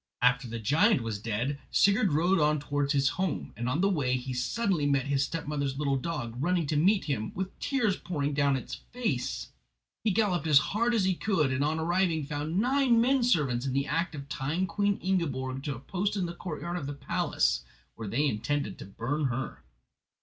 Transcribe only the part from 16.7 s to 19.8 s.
of the palace, where they intended to burn her.